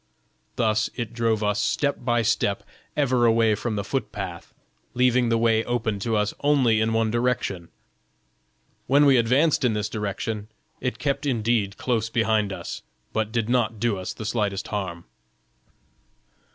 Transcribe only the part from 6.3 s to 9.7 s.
only in one direction. When we advanced